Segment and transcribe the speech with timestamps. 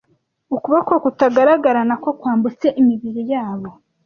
[0.55, 3.69] Ukuboko kutagaragara nako kwambutse imibiri yabo,